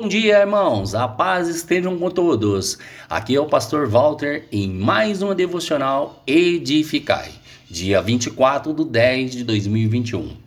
Bom 0.00 0.08
dia, 0.08 0.40
irmãos. 0.40 0.94
A 0.94 1.06
paz 1.06 1.46
estejam 1.46 1.98
com 1.98 2.10
todos. 2.10 2.78
Aqui 3.06 3.36
é 3.36 3.40
o 3.40 3.44
pastor 3.44 3.86
Walter 3.86 4.46
em 4.50 4.66
mais 4.66 5.20
uma 5.20 5.34
devocional 5.34 6.22
Edificai, 6.26 7.30
dia 7.70 8.00
24 8.00 8.72
de 8.72 8.84
10 8.86 9.30
de 9.32 9.44
2021. 9.44 10.38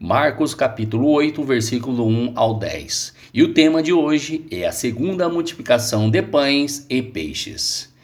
Marcos 0.00 0.52
capítulo 0.52 1.10
8, 1.10 1.44
versículo 1.44 2.08
1 2.08 2.32
ao 2.34 2.58
10. 2.58 3.14
E 3.32 3.40
o 3.44 3.54
tema 3.54 3.84
de 3.84 3.92
hoje 3.92 4.44
é 4.50 4.66
a 4.66 4.72
segunda 4.72 5.28
multiplicação 5.28 6.10
de 6.10 6.20
pães 6.20 6.84
e 6.90 7.00
peixes. 7.00 7.94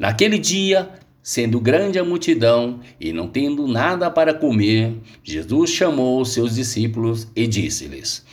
Naquele 0.00 0.36
dia, 0.36 0.90
sendo 1.22 1.60
grande 1.60 1.96
a 1.96 2.04
multidão 2.04 2.80
e 3.00 3.12
não 3.12 3.28
tendo 3.28 3.68
nada 3.68 4.10
para 4.10 4.34
comer, 4.34 4.96
Jesus 5.22 5.70
chamou 5.70 6.20
os 6.20 6.32
seus 6.32 6.56
discípulos 6.56 7.28
e 7.36 7.46
disse-lhes: 7.46 8.24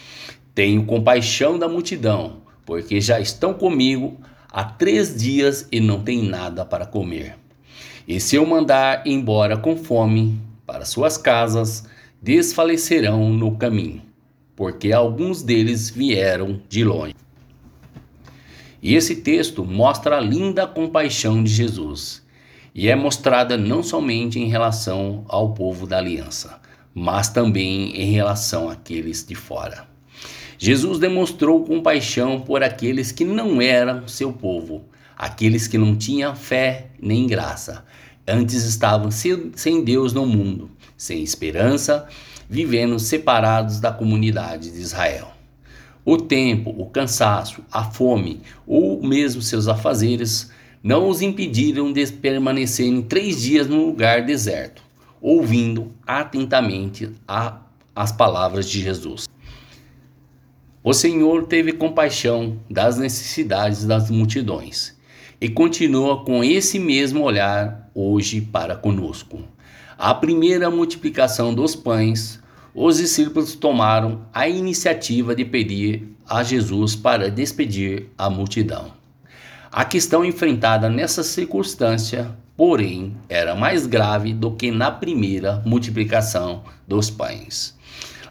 tenho 0.57 0.83
compaixão 0.85 1.59
da 1.59 1.69
multidão, 1.69 2.37
porque 2.65 2.99
já 2.99 3.19
estão 3.19 3.53
comigo 3.53 4.17
há 4.51 4.63
três 4.63 5.15
dias 5.15 5.67
e 5.71 5.79
não 5.79 6.01
têm 6.01 6.23
nada 6.23 6.65
para 6.65 6.83
comer. 6.83 7.35
E 8.07 8.19
se 8.19 8.37
eu 8.37 8.43
mandar 8.43 9.05
embora 9.05 9.55
com 9.55 9.77
fome 9.77 10.41
para 10.65 10.83
suas 10.83 11.15
casas, 11.15 11.87
desfalecerão 12.19 13.31
no 13.31 13.55
caminho, 13.55 14.01
porque 14.55 14.91
alguns 14.91 15.43
deles 15.43 15.91
vieram 15.91 16.59
de 16.67 16.83
longe. 16.83 17.13
E 18.81 18.95
esse 18.95 19.17
texto 19.17 19.63
mostra 19.63 20.17
a 20.17 20.21
linda 20.21 20.65
compaixão 20.65 21.43
de 21.43 21.53
Jesus, 21.53 22.25
e 22.73 22.89
é 22.89 22.95
mostrada 22.95 23.55
não 23.57 23.83
somente 23.83 24.39
em 24.39 24.47
relação 24.47 25.23
ao 25.27 25.53
povo 25.53 25.85
da 25.85 25.99
aliança, 25.99 26.59
mas 26.95 27.29
também 27.29 27.95
em 27.95 28.11
relação 28.11 28.67
àqueles 28.71 29.23
de 29.23 29.35
fora. 29.35 29.96
Jesus 30.57 30.97
demonstrou 30.97 31.63
compaixão 31.63 32.41
por 32.41 32.63
aqueles 32.63 33.11
que 33.11 33.23
não 33.23 33.61
eram 33.61 34.07
seu 34.07 34.33
povo, 34.33 34.83
aqueles 35.15 35.67
que 35.67 35.77
não 35.77 35.95
tinham 35.95 36.35
fé 36.35 36.87
nem 36.99 37.27
graça. 37.27 37.85
Antes 38.27 38.63
estavam 38.63 39.11
sem 39.11 39.83
Deus 39.83 40.13
no 40.13 40.25
mundo, 40.25 40.71
sem 40.97 41.21
esperança, 41.21 42.07
vivendo 42.49 42.97
separados 42.97 43.79
da 43.79 43.91
comunidade 43.91 44.71
de 44.71 44.79
Israel. 44.79 45.31
O 46.03 46.17
tempo, 46.17 46.73
o 46.77 46.87
cansaço, 46.87 47.61
a 47.71 47.83
fome 47.83 48.41
ou 48.65 49.01
mesmo 49.05 49.41
seus 49.41 49.67
afazeres 49.67 50.49
não 50.81 51.07
os 51.09 51.21
impediram 51.21 51.91
de 51.91 52.07
permanecerem 52.07 53.01
três 53.01 53.41
dias 53.41 53.67
num 53.67 53.85
lugar 53.85 54.25
deserto, 54.25 54.81
ouvindo 55.21 55.91
atentamente 56.05 57.11
a, 57.27 57.59
as 57.95 58.11
palavras 58.11 58.69
de 58.69 58.81
Jesus. 58.81 59.27
O 60.89 60.93
Senhor 60.93 61.47
teve 61.47 61.73
compaixão 61.73 62.61
das 62.71 62.97
necessidades 62.97 63.83
das 63.83 64.09
multidões 64.09 64.95
e 65.41 65.49
continua 65.49 66.23
com 66.23 66.41
esse 66.41 66.79
mesmo 66.79 67.25
olhar 67.25 67.91
hoje 67.93 68.39
para 68.39 68.73
conosco. 68.73 69.43
A 69.97 70.13
primeira 70.13 70.71
multiplicação 70.71 71.53
dos 71.53 71.75
pães, 71.75 72.39
os 72.73 72.99
discípulos 72.99 73.53
tomaram 73.53 74.21
a 74.33 74.47
iniciativa 74.47 75.35
de 75.35 75.43
pedir 75.43 76.07
a 76.25 76.41
Jesus 76.41 76.95
para 76.95 77.29
despedir 77.29 78.05
a 78.17 78.29
multidão. 78.29 78.93
A 79.69 79.83
questão 79.83 80.23
enfrentada 80.23 80.89
nessa 80.89 81.21
circunstância, 81.21 82.33
porém, 82.55 83.13
era 83.27 83.53
mais 83.55 83.85
grave 83.85 84.33
do 84.33 84.51
que 84.51 84.71
na 84.71 84.89
primeira 84.89 85.61
multiplicação 85.65 86.63
dos 86.87 87.09
pães. 87.09 87.76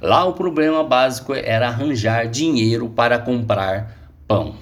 Lá 0.00 0.25
o 0.25 0.34
problema 0.34 0.84
básico 0.84 1.33
era 1.33 1.69
arranjar 1.69 2.28
dinheiro 2.28 2.89
para 2.89 3.19
comprar 3.19 4.11
pão. 4.28 4.56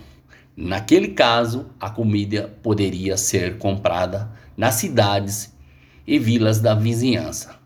Naquele 0.57 1.09
caso, 1.09 1.67
a 1.81 1.91
comida 1.91 2.55
poderia 2.63 3.17
ser 3.17 3.59
comprada 3.59 4.31
nas 4.57 4.75
cidades 4.75 5.53
e 6.07 6.19
vilas 6.19 6.61
da 6.61 6.75
vizinhança. 6.75 7.57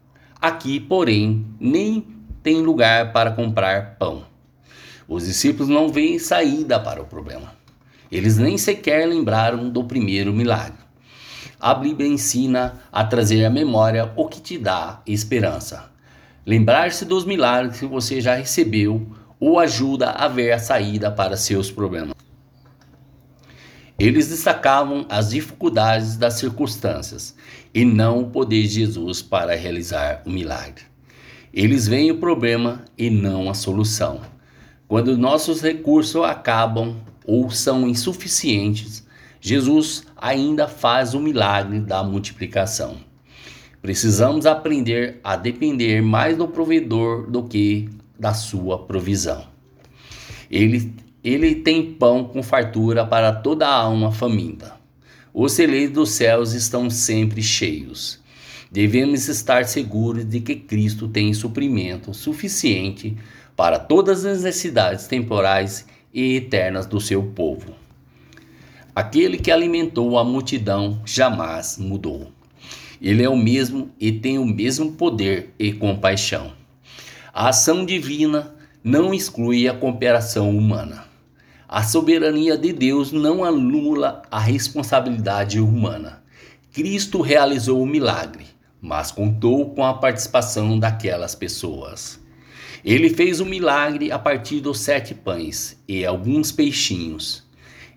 Aqui, 0.41 0.81
porém, 0.81 1.45
nem 1.61 2.07
tem 2.43 2.63
lugar 2.63 3.13
para 3.13 3.33
comprar 3.33 3.97
pão. 3.99 4.25
Os 5.07 5.27
discípulos 5.27 5.69
não 5.69 5.91
veem 5.91 6.19
saída 6.19 6.81
para 6.81 7.03
o 7.03 7.07
problema. 7.07 7.53
Eles 8.11 8.39
nem 8.39 8.57
sequer 8.57 9.07
lembraram 9.07 9.69
do 9.69 9.85
primeiro 9.85 10.33
milagre. 10.33 10.79
A 11.61 11.75
Bíblia 11.75 12.09
ensina 12.09 12.81
a 12.91 13.05
trazer 13.05 13.45
à 13.45 13.51
memória 13.51 14.13
o 14.17 14.27
que 14.27 14.41
te 14.41 14.57
dá 14.57 15.03
esperança. 15.07 15.91
Lembrar-se 16.47 17.05
dos 17.05 17.25
milagres 17.25 17.79
que 17.79 17.87
você 17.87 18.21
já 18.21 18.35
recebeu 18.35 19.07
o 19.41 19.59
ajuda 19.59 20.11
a 20.11 20.27
ver 20.29 20.53
a 20.53 20.59
saída 20.59 21.11
para 21.11 21.37
seus 21.37 21.71
problemas. 21.71 22.15
Eles 23.99 24.29
destacavam 24.29 25.05
as 25.09 25.31
dificuldades 25.31 26.17
das 26.17 26.35
circunstâncias 26.35 27.35
e 27.75 27.85
não 27.85 28.21
o 28.21 28.31
poder 28.31 28.63
de 28.63 28.69
Jesus 28.69 29.21
para 29.21 29.57
realizar 29.57 30.23
o 30.25 30.31
milagre. 30.31 30.85
Eles 31.53 31.89
veem 31.89 32.13
o 32.13 32.19
problema 32.19 32.85
e 32.97 33.11
não 33.11 33.51
a 33.51 33.55
solução. 33.55 34.21
Quando 34.87 35.19
nossos 35.19 35.61
recursos 35.61 36.23
acabam 36.23 36.97
ou 37.27 37.51
são 37.51 37.89
insuficientes, 37.89 39.05
Jesus 39.41 40.05
ainda 40.17 40.69
faz 40.69 41.15
o 41.15 41.21
milagre 41.21 41.81
da 41.81 42.03
multiplicação. 42.03 43.08
Precisamos 43.81 44.45
aprender 44.45 45.21
a 45.23 45.37
depender 45.37 46.03
mais 46.03 46.37
do 46.37 46.49
provedor 46.49 47.31
do 47.31 47.45
que 47.45 47.89
da 48.19 48.35
sua 48.35 48.79
provisão. 48.79 49.47
Ele, 50.51 50.93
ele 51.23 51.55
tem 51.55 51.95
pão 51.95 52.25
com 52.25 52.43
fartura 52.43 53.07
para 53.07 53.33
toda 53.33 53.69
a 53.69 53.75
alma 53.75 54.11
faminta. 54.11 54.77
Os 55.33 55.53
celeiros 55.53 55.95
dos 55.95 56.11
céus 56.11 56.53
estão 56.53 56.91
sempre 56.91 57.43
cheios. 57.43 58.19
Devemos 58.71 59.29
estar 59.29 59.65
seguros 59.65 60.29
de 60.29 60.41
que 60.41 60.57
Cristo 60.57 61.07
tem 61.07 61.33
suprimento 61.33 62.13
suficiente 62.13 63.17
para 63.57 63.79
todas 63.79 64.25
as 64.25 64.43
necessidades 64.43 65.07
temporais 65.07 65.87
e 66.13 66.37
eternas 66.37 66.87
do 66.87 67.01
seu 67.01 67.23
povo. 67.23 67.75
Aquele 68.95 69.39
que 69.39 69.51
alimentou 69.51 70.19
a 70.19 70.25
multidão 70.25 71.01
jamais 71.05 71.79
mudou. 71.79 72.33
Ele 73.01 73.23
é 73.23 73.29
o 73.29 73.37
mesmo 73.37 73.91
e 73.99 74.11
tem 74.11 74.39
o 74.39 74.45
mesmo 74.45 74.93
poder 74.93 75.55
e 75.59 75.73
compaixão. 75.73 76.53
A 77.33 77.49
ação 77.51 77.85
divina 77.85 78.55
não 78.83 79.15
exclui 79.15 79.69
a 79.69 79.75
cooperação 79.75 80.51
humana. 80.51 81.05
A 81.69 81.83
soberania 81.83 82.57
de 82.57 82.73
Deus 82.73 83.13
não 83.13 83.45
anula 83.45 84.23
a 84.31 84.41
responsabilidade 84.41 85.61
humana. 85.61 86.23
Cristo 86.73 87.21
realizou 87.21 87.83
o 87.83 87.87
milagre, 87.87 88.47
mas 88.81 89.13
contou 89.13 89.75
com 89.75 89.85
a 89.85 89.95
participação 89.95 90.79
daquelas 90.79 91.35
pessoas. 91.35 92.19
Ele 92.85 93.11
fez 93.11 93.41
o 93.41 93.45
milagre 93.45 94.11
a 94.11 94.19
partir 94.19 94.61
dos 94.61 94.81
sete 94.81 95.15
pães 95.15 95.79
e 95.87 96.07
alguns 96.07 96.51
peixinhos. 96.51 97.45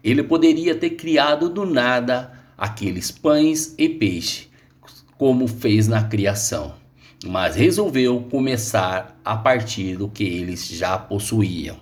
Ele 0.04 0.24
poderia 0.24 0.76
ter 0.76 0.92
criado 0.92 1.48
do 1.48 1.66
nada 1.66 2.34
aqueles 2.58 3.10
pães 3.10 3.74
e 3.78 3.88
peixe, 3.88 4.50
como 5.22 5.48
fez 5.48 5.88
na 5.88 6.04
criação, 6.04 6.74
mas 7.24 7.56
resolveu 7.56 8.26
começar 8.32 9.22
a 9.24 9.38
partir 9.38 9.96
do 9.96 10.08
que 10.08 10.24
eles 10.24 10.68
já 10.68 10.98
possuíam. 10.98 11.78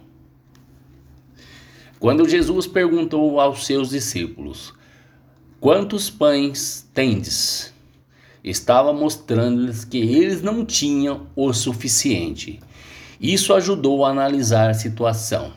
Quando 2.02 2.28
Jesus 2.28 2.68
perguntou 2.68 3.40
aos 3.40 3.66
seus 3.66 3.92
discípulos: 3.92 4.74
Quantos 5.58 6.10
pães 6.10 6.86
tendes? 6.94 7.74
Estava 8.44 8.92
mostrando-lhes 8.92 9.86
que 9.86 10.00
eles 10.00 10.42
não 10.42 10.66
tinham 10.66 11.28
o 11.34 11.54
suficiente. 11.54 12.60
Isso 13.22 13.54
ajudou 13.54 14.04
a 14.04 14.10
analisar 14.10 14.70
a 14.70 14.74
situação. 14.74 15.54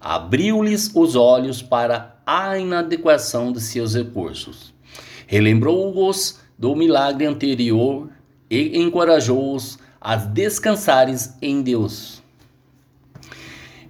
Abriu-lhes 0.00 0.90
os 0.94 1.14
olhos 1.14 1.60
para 1.60 2.22
a 2.24 2.58
inadequação 2.58 3.52
de 3.52 3.60
seus 3.60 3.94
recursos. 3.94 4.72
Relembrou-os 5.26 6.47
do 6.58 6.74
milagre 6.74 7.24
anterior 7.24 8.10
e 8.50 8.78
encorajou-os 8.78 9.78
a 10.00 10.16
descansarem 10.16 11.16
em 11.40 11.62
Deus. 11.62 12.22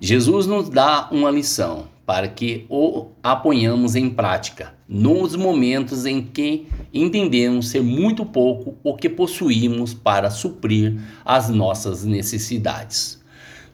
Jesus 0.01 0.47
nos 0.47 0.69
dá 0.69 1.09
uma 1.11 1.31
lição 1.31 1.89
para 2.07 2.29
que 2.29 2.67
o 2.69 3.09
aponhamos 3.23 3.95
em 3.95 4.09
prática 4.09 4.75
nos 4.89 5.37
momentos 5.37 6.07
em 6.07 6.23
que 6.23 6.67
entendemos 6.95 7.69
ser 7.69 7.83
muito 7.83 8.25
pouco 8.25 8.77
o 8.83 8.95
que 8.97 9.09
possuímos 9.09 9.93
para 9.93 10.31
suprir 10.31 10.99
as 11.25 11.51
nossas 11.51 12.05
necessidades. 12.05 13.23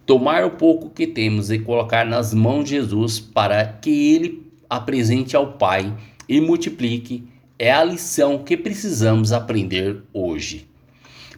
Tomar 0.05 0.45
o 0.45 0.51
pouco 0.51 0.91
que 0.91 1.07
temos 1.07 1.51
e 1.51 1.59
colocar 1.59 2.05
nas 2.05 2.35
mãos 2.35 2.65
de 2.65 2.71
Jesus 2.71 3.21
para 3.21 3.65
que 3.65 4.15
ele 4.15 4.51
apresente 4.69 5.37
ao 5.37 5.53
Pai 5.53 5.95
e 6.29 6.41
multiplique 6.41 7.29
é 7.65 7.73
a 7.73 7.83
lição 7.83 8.45
que 8.45 8.59
precisamos 8.59 9.33
aprender 9.33 10.03
hoje. 10.13 10.69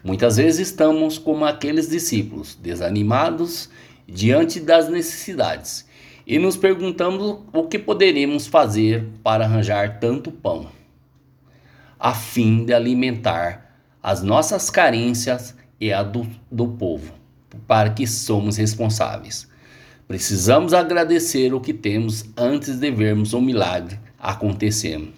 Muitas 0.03 0.35
vezes 0.35 0.67
estamos 0.67 1.17
como 1.17 1.45
aqueles 1.45 1.89
discípulos, 1.89 2.53
desanimados 2.53 3.69
diante 4.05 4.59
das 4.59 4.89
necessidades 4.89 5.87
e 6.25 6.37
nos 6.37 6.57
perguntamos 6.57 7.45
o 7.53 7.63
que 7.63 7.79
poderíamos 7.79 8.45
fazer 8.45 9.07
para 9.23 9.45
arranjar 9.45 10.01
tanto 10.01 10.29
pão, 10.29 10.67
a 11.97 12.13
fim 12.13 12.65
de 12.65 12.73
alimentar 12.73 13.79
as 14.03 14.21
nossas 14.21 14.69
carências 14.69 15.55
e 15.79 15.93
a 15.93 16.03
do, 16.03 16.27
do 16.51 16.67
povo, 16.67 17.13
para 17.65 17.91
que 17.91 18.05
somos 18.05 18.57
responsáveis. 18.57 19.47
Precisamos 20.05 20.73
agradecer 20.73 21.53
o 21.53 21.61
que 21.61 21.73
temos 21.73 22.25
antes 22.35 22.77
de 22.77 22.91
vermos 22.91 23.31
o 23.31 23.39
milagre 23.39 23.97
acontecer. 24.19 25.16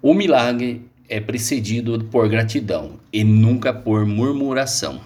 O 0.00 0.14
milagre 0.14 0.82
é 1.08 1.18
precedido 1.18 1.98
por 2.04 2.28
gratidão 2.28 3.00
e 3.12 3.24
nunca 3.24 3.72
por 3.72 4.06
murmuração. 4.06 5.00